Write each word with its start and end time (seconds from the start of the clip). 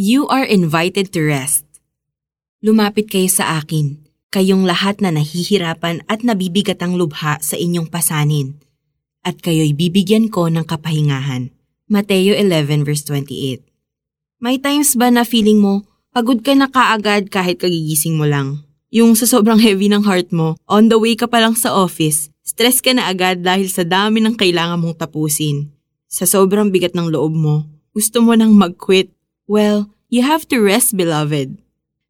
You 0.00 0.24
are 0.32 0.48
invited 0.48 1.12
to 1.12 1.20
rest. 1.20 1.68
Lumapit 2.64 3.12
kayo 3.12 3.28
sa 3.28 3.60
akin, 3.60 4.00
kayong 4.32 4.64
lahat 4.64 5.04
na 5.04 5.12
nahihirapan 5.12 6.00
at 6.08 6.24
nabibigatang 6.24 6.96
lubha 6.96 7.36
sa 7.44 7.60
inyong 7.60 7.92
pasanin, 7.92 8.56
at 9.20 9.44
kayo'y 9.44 9.76
bibigyan 9.76 10.32
ko 10.32 10.48
ng 10.48 10.64
kapahingahan. 10.64 11.52
Mateo 11.84 12.32
11 12.32 12.80
verse 12.80 13.04
28 13.12 13.60
May 14.40 14.56
times 14.56 14.96
ba 14.96 15.12
na 15.12 15.20
feeling 15.20 15.60
mo, 15.60 15.84
pagod 16.16 16.40
ka 16.40 16.56
na 16.56 16.72
kaagad 16.72 17.28
kahit 17.28 17.60
kagigising 17.60 18.16
mo 18.16 18.24
lang? 18.24 18.64
Yung 18.88 19.12
sa 19.12 19.28
sobrang 19.28 19.60
heavy 19.60 19.92
ng 19.92 20.08
heart 20.08 20.32
mo, 20.32 20.56
on 20.64 20.88
the 20.88 20.96
way 20.96 21.12
ka 21.12 21.28
pa 21.28 21.44
lang 21.44 21.52
sa 21.52 21.76
office, 21.76 22.32
stress 22.40 22.80
ka 22.80 22.96
na 22.96 23.12
agad 23.12 23.44
dahil 23.44 23.68
sa 23.68 23.84
dami 23.84 24.24
ng 24.24 24.32
kailangan 24.40 24.80
mong 24.80 24.96
tapusin. 24.96 25.68
Sa 26.08 26.24
sobrang 26.24 26.72
bigat 26.72 26.96
ng 26.96 27.12
loob 27.12 27.36
mo, 27.36 27.68
gusto 27.92 28.24
mo 28.24 28.32
nang 28.32 28.56
mag-quit. 28.56 29.12
Well, 29.50 29.90
you 30.06 30.22
have 30.22 30.46
to 30.54 30.62
rest, 30.62 30.94
beloved. 30.94 31.58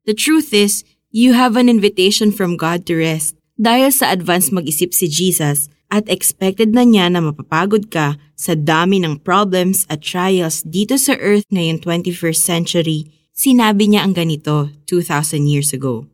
The 0.04 0.12
truth 0.12 0.52
is, 0.52 0.84
you 1.08 1.32
have 1.32 1.56
an 1.56 1.72
invitation 1.72 2.36
from 2.36 2.60
God 2.60 2.84
to 2.84 3.00
rest. 3.00 3.32
Dahil 3.56 3.96
sa 3.96 4.12
advance 4.12 4.52
mag-isip 4.52 4.92
si 4.92 5.08
Jesus 5.08 5.72
at 5.88 6.04
expected 6.12 6.76
na 6.76 6.84
niya 6.84 7.08
na 7.08 7.24
mapapagod 7.24 7.88
ka 7.88 8.20
sa 8.36 8.52
dami 8.52 9.00
ng 9.00 9.24
problems 9.24 9.88
at 9.88 10.04
trials 10.04 10.60
dito 10.68 11.00
sa 11.00 11.16
earth 11.16 11.48
ngayong 11.48 11.80
21st 11.80 12.40
century, 12.44 13.08
sinabi 13.32 13.88
niya 13.88 14.04
ang 14.04 14.12
ganito 14.12 14.68
2,000 14.84 15.48
years 15.48 15.72
ago. 15.72 16.04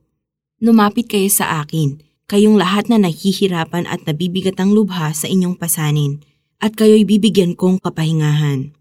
Lumapit 0.62 1.10
kayo 1.10 1.26
sa 1.26 1.58
akin, 1.58 2.06
kayong 2.30 2.54
lahat 2.54 2.86
na 2.86 3.02
nahihirapan 3.02 3.90
at 3.90 4.06
nabibigat 4.06 4.62
ang 4.62 4.70
lubha 4.70 5.10
sa 5.10 5.26
inyong 5.26 5.58
pasanin, 5.58 6.22
at 6.62 6.78
kayo'y 6.78 7.02
bibigyan 7.02 7.58
kong 7.58 7.82
kapahingahan. 7.82 8.75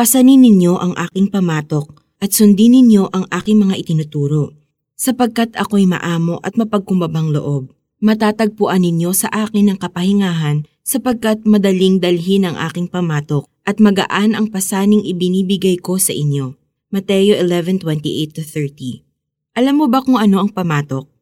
Pasanin 0.00 0.40
ninyo 0.40 0.80
ang 0.80 0.96
aking 0.96 1.28
pamatok 1.28 1.92
at 2.24 2.32
sundin 2.32 2.72
ninyo 2.72 3.12
ang 3.12 3.28
aking 3.28 3.60
mga 3.60 3.84
itinuturo. 3.84 4.56
Sapagkat 4.96 5.52
ako'y 5.52 5.84
maamo 5.84 6.40
at 6.40 6.56
mapagkumbabang 6.56 7.28
loob, 7.36 7.68
matatagpuan 8.00 8.80
ninyo 8.80 9.12
sa 9.12 9.28
akin 9.28 9.68
ang 9.68 9.76
kapahingahan 9.76 10.64
sapagkat 10.80 11.44
madaling 11.44 12.00
dalhin 12.00 12.48
ang 12.48 12.56
aking 12.56 12.88
pamatok 12.88 13.44
at 13.68 13.76
magaan 13.76 14.32
ang 14.32 14.48
pasaning 14.48 15.04
ibinibigay 15.04 15.76
ko 15.76 16.00
sa 16.00 16.16
inyo. 16.16 16.56
Mateo 16.88 17.36
11:28-30 17.36 19.04
Alam 19.52 19.84
mo 19.84 19.86
ba 19.92 20.00
kung 20.00 20.16
ano 20.16 20.40
ang 20.40 20.48
pamatok? 20.48 21.12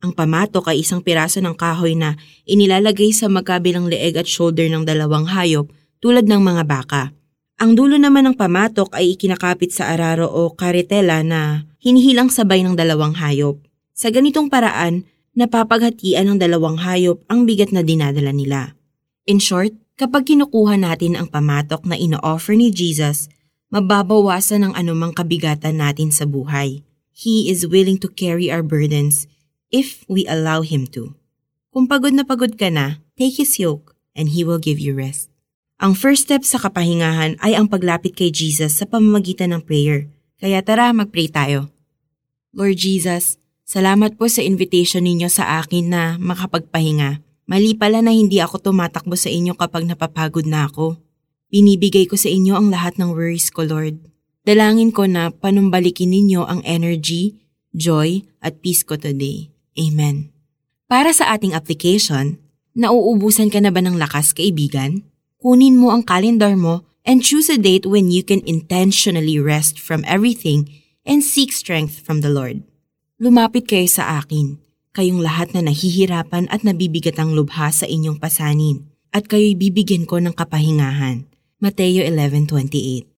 Ang 0.00 0.16
pamatok 0.16 0.72
ay 0.72 0.80
isang 0.80 1.04
piraso 1.04 1.44
ng 1.44 1.52
kahoy 1.52 2.00
na 2.00 2.16
inilalagay 2.48 3.12
sa 3.12 3.28
magkabilang 3.28 3.92
leeg 3.92 4.16
at 4.16 4.24
shoulder 4.24 4.72
ng 4.72 4.88
dalawang 4.88 5.28
hayop 5.28 5.68
tulad 6.00 6.24
ng 6.24 6.40
mga 6.40 6.64
baka. 6.64 7.12
Ang 7.62 7.78
dulo 7.78 7.94
naman 7.94 8.26
ng 8.26 8.34
pamatok 8.34 8.90
ay 8.90 9.14
ikinakapit 9.14 9.70
sa 9.70 9.94
araro 9.94 10.26
o 10.26 10.50
karetela 10.50 11.22
na 11.22 11.62
hinihilang 11.78 12.26
sabay 12.26 12.66
ng 12.66 12.74
dalawang 12.74 13.14
hayop. 13.14 13.62
Sa 13.94 14.10
ganitong 14.10 14.50
paraan, 14.50 15.06
napapaghatian 15.38 16.26
ng 16.26 16.42
dalawang 16.42 16.82
hayop 16.82 17.22
ang 17.30 17.46
bigat 17.46 17.70
na 17.70 17.86
dinadala 17.86 18.34
nila. 18.34 18.74
In 19.30 19.38
short, 19.38 19.70
kapag 19.94 20.26
kinukuha 20.26 20.74
natin 20.74 21.14
ang 21.14 21.30
pamatok 21.30 21.86
na 21.86 21.94
ino-offer 21.94 22.58
ni 22.58 22.74
Jesus, 22.74 23.30
mababawasan 23.70 24.66
ang 24.66 24.74
anumang 24.74 25.14
kabigatan 25.14 25.78
natin 25.78 26.10
sa 26.10 26.26
buhay. 26.26 26.82
He 27.14 27.46
is 27.46 27.62
willing 27.62 28.02
to 28.02 28.10
carry 28.10 28.50
our 28.50 28.66
burdens 28.66 29.30
if 29.70 30.02
we 30.10 30.26
allow 30.26 30.66
Him 30.66 30.90
to. 30.98 31.14
Kung 31.70 31.86
pagod 31.86 32.10
na 32.10 32.26
pagod 32.26 32.58
ka 32.58 32.74
na, 32.74 32.98
take 33.14 33.38
His 33.38 33.54
yoke 33.62 33.94
and 34.18 34.34
He 34.34 34.42
will 34.42 34.58
give 34.58 34.82
you 34.82 34.98
rest. 34.98 35.31
Ang 35.82 35.98
first 35.98 36.30
step 36.30 36.46
sa 36.46 36.62
kapahingahan 36.62 37.34
ay 37.42 37.58
ang 37.58 37.66
paglapit 37.66 38.14
kay 38.14 38.30
Jesus 38.30 38.78
sa 38.78 38.86
pamamagitan 38.86 39.50
ng 39.50 39.66
prayer. 39.66 40.06
Kaya 40.38 40.62
tara, 40.62 40.94
mag-pray 40.94 41.26
tayo. 41.26 41.74
Lord 42.54 42.78
Jesus, 42.78 43.34
salamat 43.66 44.14
po 44.14 44.30
sa 44.30 44.46
invitation 44.46 45.02
ninyo 45.02 45.26
sa 45.26 45.58
akin 45.58 45.90
na 45.90 46.02
makapagpahinga. 46.22 47.18
Mali 47.50 47.74
pala 47.74 47.98
na 47.98 48.14
hindi 48.14 48.38
ako 48.38 48.70
tumatakbo 48.70 49.18
sa 49.18 49.26
inyo 49.26 49.58
kapag 49.58 49.82
napapagod 49.90 50.46
na 50.46 50.70
ako. 50.70 51.02
Binibigay 51.50 52.06
ko 52.06 52.14
sa 52.14 52.30
inyo 52.30 52.54
ang 52.54 52.70
lahat 52.70 53.02
ng 53.02 53.10
worries 53.10 53.50
ko, 53.50 53.66
Lord. 53.66 53.98
Dalangin 54.46 54.94
ko 54.94 55.10
na 55.10 55.34
panumbalikin 55.34 56.14
ninyo 56.14 56.46
ang 56.46 56.62
energy, 56.62 57.42
joy, 57.74 58.22
at 58.38 58.62
peace 58.62 58.86
ko 58.86 58.94
today. 58.94 59.50
Amen. 59.74 60.30
Para 60.86 61.10
sa 61.10 61.34
ating 61.34 61.58
application, 61.58 62.38
nauubusan 62.78 63.50
ka 63.50 63.58
na 63.58 63.74
ba 63.74 63.82
ng 63.82 63.98
lakas, 63.98 64.30
kaibigan? 64.30 65.10
Kunin 65.42 65.74
mo 65.74 65.90
ang 65.90 66.06
calendar 66.06 66.54
mo 66.54 66.86
and 67.02 67.26
choose 67.26 67.50
a 67.50 67.58
date 67.58 67.82
when 67.82 68.14
you 68.14 68.22
can 68.22 68.38
intentionally 68.46 69.42
rest 69.42 69.82
from 69.82 70.06
everything 70.06 70.70
and 71.02 71.26
seek 71.26 71.50
strength 71.50 71.98
from 71.98 72.22
the 72.22 72.30
Lord. 72.30 72.62
Lumapit 73.18 73.66
kayo 73.66 73.90
sa 73.90 74.22
akin, 74.22 74.62
kayong 74.94 75.18
lahat 75.18 75.50
na 75.50 75.66
nahihirapan 75.66 76.46
at 76.46 76.62
nabibigat 76.62 77.18
ang 77.18 77.34
lubha 77.34 77.74
sa 77.74 77.90
inyong 77.90 78.22
pasanin, 78.22 78.86
at 79.10 79.26
kayo'y 79.26 79.58
bibigyan 79.58 80.06
ko 80.06 80.22
ng 80.22 80.30
kapahingahan. 80.30 81.26
Mateo 81.58 82.06
11.28 82.06 83.10